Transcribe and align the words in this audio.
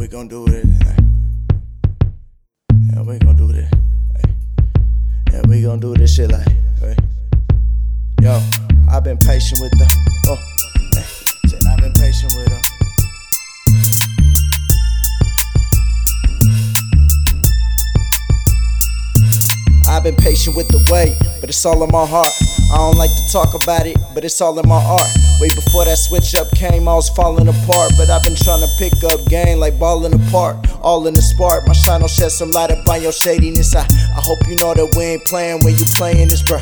we 0.00 0.08
gon' 0.08 0.26
do 0.28 0.46
it. 0.46 0.64
Yeah, 2.90 3.02
we 3.02 3.18
gon' 3.18 3.36
do 3.36 3.48
this. 3.48 3.70
Yeah, 5.30 5.42
we 5.46 5.60
gon' 5.60 5.78
do 5.78 5.92
this 5.94 6.14
shit 6.14 6.32
like. 6.32 6.48
Hey. 6.80 6.96
Yo, 8.22 8.40
I've 8.90 9.04
been 9.04 9.18
patient 9.18 9.60
with 9.60 9.70
the. 9.72 9.84
Oh, 10.28 10.38
I've 11.70 11.80
been 11.82 11.92
patient 11.92 12.32
with 12.34 12.48
her. 12.48 12.60
I've 19.86 20.02
been 20.02 20.16
patient 20.16 20.56
with 20.56 20.68
the 20.68 20.82
wait, 20.90 21.14
but 21.42 21.50
it's 21.50 21.66
all 21.66 21.84
in 21.84 21.90
my 21.90 22.06
heart. 22.06 22.32
I 22.72 22.78
don't 22.78 22.96
like 22.96 23.10
to 23.10 23.30
talk 23.30 23.52
about 23.52 23.86
it, 23.86 23.98
but 24.14 24.24
it's 24.24 24.40
all 24.40 24.58
in 24.58 24.66
my 24.66 24.82
art. 24.82 25.29
Way 25.40 25.48
before 25.54 25.86
that 25.86 25.96
switch 25.96 26.34
up 26.34 26.50
came, 26.52 26.86
I 26.86 26.94
was 26.94 27.08
falling 27.08 27.48
apart. 27.48 27.92
But 27.96 28.10
I've 28.10 28.22
been 28.22 28.36
trying 28.36 28.60
to 28.60 28.68
pick 28.76 28.92
up 29.04 29.24
game 29.24 29.58
like 29.58 29.78
balling 29.78 30.12
apart. 30.12 30.56
All 30.82 31.06
in 31.06 31.14
the 31.14 31.22
spark, 31.22 31.66
my 31.66 31.72
shine 31.72 32.02
will 32.02 32.08
shed 32.08 32.30
some 32.30 32.50
light 32.50 32.70
up 32.70 32.86
on 32.86 33.00
your 33.00 33.12
shadiness. 33.12 33.74
I, 33.74 33.80
I 33.80 34.20
hope 34.20 34.38
you 34.46 34.56
know 34.56 34.74
that 34.74 34.94
we 34.96 35.16
ain't 35.16 35.24
playing 35.24 35.64
when 35.64 35.76
you 35.78 35.84
playing 35.96 36.28
this, 36.28 36.42
bruh. 36.42 36.60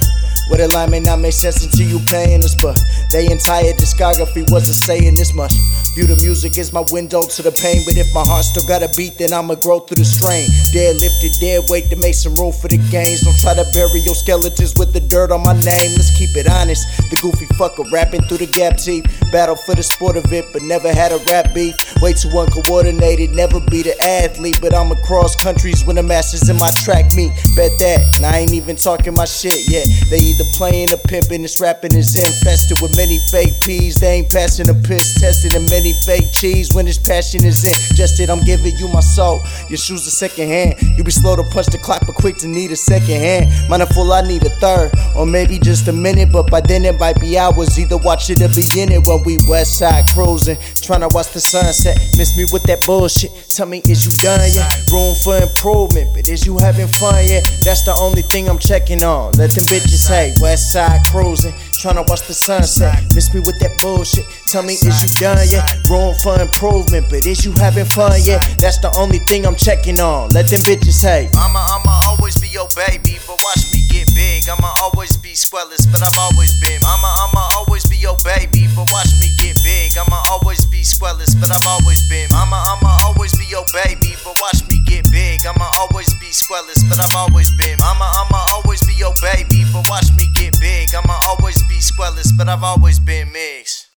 What 0.49 0.61
a 0.61 0.69
line 0.69 0.91
may 0.91 1.01
not 1.01 1.21
make 1.21 1.35
sense 1.35 1.65
until 1.65 1.87
you 1.87 2.01
paying 2.07 2.43
us, 2.43 2.55
but 2.61 2.81
they 3.13 3.31
entire 3.31 3.73
discography 3.75 4.51
wasn't 4.51 4.77
saying 4.77 5.15
this 5.15 5.35
much. 5.35 5.53
View 5.95 6.07
the 6.07 6.17
music 6.23 6.57
as 6.59 6.73
my 6.73 6.85
window 6.91 7.25
to 7.27 7.43
the 7.43 7.53
pain, 7.53 7.83
but 7.85 7.97
if 7.97 8.07
my 8.15 8.25
heart 8.25 8.45
still 8.45 8.65
got 8.69 8.83
a 8.83 8.91
beat, 8.97 9.19
then 9.19 9.33
I'ma 9.33 9.57
grow 9.57 9.81
through 9.81 10.01
the 10.01 10.09
strain. 10.09 10.49
Dead 10.73 10.97
lifted, 10.97 11.33
dead 11.41 11.65
weight 11.69 11.91
to 11.91 11.97
make 11.97 12.15
some 12.15 12.37
room 12.37 12.53
for 12.53 12.69
the 12.69 12.79
gains. 12.89 13.27
Don't 13.27 13.37
try 13.37 13.53
to 13.53 13.67
bury 13.75 14.01
your 14.07 14.15
skeletons 14.15 14.79
with 14.79 14.93
the 14.93 15.01
dirt 15.01 15.33
on 15.33 15.43
my 15.43 15.53
name. 15.67 15.91
Let's 15.99 16.15
keep 16.17 16.33
it 16.37 16.47
honest. 16.49 16.87
The 17.11 17.17
goofy 17.21 17.51
fucker 17.59 17.85
rapping 17.91 18.23
through 18.31 18.47
the 18.47 18.51
gap 18.53 18.79
teeth. 18.79 19.05
Battle 19.33 19.57
for 19.57 19.75
the 19.75 19.83
sport 19.83 20.17
of 20.17 20.33
it, 20.33 20.47
but 20.53 20.63
never 20.63 20.89
had 20.89 21.13
a 21.13 21.19
rap 21.29 21.53
beat. 21.53 21.75
Way 22.01 22.15
too 22.15 22.31
uncoordinated, 22.33 23.35
never 23.35 23.59
be 23.69 23.83
the 23.83 23.97
athlete. 24.01 24.63
But 24.63 24.73
I'm 24.73 24.93
across 24.93 25.35
countries 25.35 25.85
when 25.85 25.97
the 25.97 26.07
masters 26.07 26.49
in 26.49 26.57
my 26.57 26.71
track 26.79 27.13
meet. 27.13 27.35
Bet 27.59 27.75
that, 27.83 28.01
and 28.17 28.25
I 28.25 28.39
ain't 28.47 28.55
even 28.55 28.77
talking 28.77 29.15
my 29.19 29.27
shit 29.27 29.67
yet. 29.67 29.85
They 30.09 30.23
either 30.39 30.51
playing 30.57 30.93
or 30.93 30.97
pimping, 31.09 31.43
this 31.43 31.61
rapping 31.61 31.95
is 31.95 32.15
infested 32.15 32.81
with 32.81 32.97
many 32.97 33.19
fake 33.31 33.55
peas. 33.63 33.97
They 33.97 34.19
ain't 34.19 34.31
passing 34.31 34.69
a 34.69 34.75
piss 34.75 35.19
tested 35.21 35.55
in 35.55 35.65
many 35.67 35.93
fake 36.07 36.31
cheese. 36.33 36.75
When 36.75 36.87
this 36.87 36.99
passion 36.99 37.45
is 37.45 37.65
in, 37.65 37.73
just 37.97 38.19
ingested, 38.19 38.31
I'm 38.31 38.45
giving 38.45 38.77
you 38.79 38.89
my 38.89 39.01
soul. 39.01 39.41
Your 39.69 39.79
shoes 39.79 40.07
are 40.07 40.11
second 40.11 40.49
hand. 40.49 40.75
You 40.97 41.05
be 41.05 41.11
slow 41.11 41.37
to 41.37 41.43
punch 41.51 41.67
the 41.67 41.79
clock, 41.79 42.03
but 42.07 42.15
quick 42.15 42.37
to 42.39 42.49
need 42.49 42.71
a 42.71 42.77
second 42.77 43.19
hand. 43.19 43.51
Mindful, 43.69 44.13
I 44.13 44.23
need 44.23 44.45
a 44.45 44.51
third, 44.51 44.93
or 45.17 45.27
maybe 45.27 45.59
just 45.59 45.89
a 45.89 45.93
minute. 45.93 46.31
But 46.33 46.51
by 46.51 46.61
then 46.61 46.85
it 46.85 46.99
might 46.99 47.21
be 47.21 47.39
hours. 47.39 47.79
Either 47.79 47.99
watch 47.99 48.31
it 48.31 48.43
or 48.43 48.49
be 48.49 48.65
in 48.81 48.93
it 48.93 49.07
when 49.07 49.23
we 49.25 49.39
west 49.49 49.79
side 49.79 50.05
cruising. 50.15 50.57
Trying 50.83 51.01
to 51.01 51.09
watch 51.13 51.33
the 51.33 51.41
sunset. 51.41 51.97
Miss 52.17 52.37
me 52.37 52.47
with 52.53 52.63
that 52.65 52.85
bullshit. 52.87 53.31
Tell 53.49 53.67
me, 53.67 53.83
is 53.89 54.07
you 54.07 54.13
done 54.23 54.41
yet? 54.55 54.71
Room 54.91 55.15
for 55.25 55.37
improvement, 55.37 56.15
but 56.15 56.29
is 56.29 56.47
you 56.47 56.59
having 56.59 56.89
fun 56.89 57.27
yet? 57.27 57.45
That's 57.65 57.83
the 57.83 57.95
only 57.99 58.23
thing 58.23 58.49
I'm 58.49 58.59
checking 58.59 59.03
on. 59.03 59.33
Let 59.33 59.51
them 59.51 59.65
bitches 59.65 60.09
say 60.29 60.43
west 60.43 60.73
side 60.73 61.01
cruising. 61.11 61.55
Trying 61.79 61.97
to 61.97 62.03
watch 62.03 62.27
the 62.27 62.35
sunset. 62.35 63.05
Miss 63.15 63.33
me 63.35 63.41
with 63.41 63.59
that 63.61 63.79
bullshit. 63.81 64.25
Tell 64.47 64.63
me, 64.63 64.75
is 64.75 65.03
you 65.03 65.09
done 65.21 65.39
yet? 65.49 65.65
Room 65.89 66.15
for 66.23 66.41
improvement, 66.41 67.07
but 67.09 67.25
is 67.25 67.45
you 67.45 67.53
having 67.53 67.85
fun 67.87 68.19
yet? 68.25 68.43
That's 68.59 68.79
the 68.79 68.91
only 68.99 69.19
thing 69.31 69.47
I'm 69.47 69.55
checking 69.55 70.01
on. 70.01 70.31
Let 70.31 70.49
them 70.49 70.61
bitches 70.67 70.99
say, 70.99 71.31
I'ma, 71.37 71.61
I'ma 71.61 72.01
always 72.09 72.35
be 72.41 72.49
your 72.49 72.69
baby, 72.75 73.19
but 73.27 73.39
watch 73.47 73.63
me 73.73 73.87
get 73.91 74.11
big. 74.15 74.49
I'ma 74.51 74.75
always 74.83 75.17
be 75.17 75.39
squellis, 75.39 75.87
but 75.87 76.03
I've 76.03 76.19
always 76.19 76.51
been. 76.61 76.81
I'ma, 76.83 77.11
I'ma 77.29 77.43
always 77.63 77.87
be 77.87 77.97
your 77.97 78.19
baby, 78.27 78.67
but 78.75 78.91
watch 78.91 79.15
me 79.23 79.31
get 79.39 79.55
big. 79.63 79.95
I'ma 79.95 80.19
always 80.35 80.67
be 80.67 80.83
squellis, 80.83 81.39
but 81.39 81.51
I've 81.55 81.67
always 81.67 82.03
been. 82.11 82.27
I'ma, 82.35 82.59
I'ma 82.75 82.99
always 83.07 83.31
be 83.39 83.47
your 83.47 83.65
baby, 83.71 84.19
but 84.27 84.35
watch 84.43 84.67
me 84.67 84.83
get 84.83 85.07
big. 85.15 85.47
I'ma 85.47 85.71
always 85.79 86.11
be 86.19 86.35
squellis, 86.35 86.83
but 86.91 86.99
I've 86.99 87.15
always 87.15 87.55
been. 87.55 87.79
I'ma, 87.79 88.11
I'ma 88.19 88.43
always 88.59 88.83
your 88.99 89.15
baby, 89.23 89.65
but 89.73 89.89
watch 89.89 90.11
me 90.17 90.29
get 90.35 90.59
big. 90.61 90.89
I'ma 90.95 91.19
always 91.29 91.63
be 91.65 91.79
squellis, 91.79 92.37
but 92.37 92.49
I've 92.49 92.65
always 92.65 92.99
been 92.99 93.31
mixed. 93.33 93.78